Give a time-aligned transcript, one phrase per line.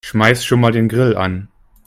[0.03, 1.47] Schmeiß schon mal den Grill an.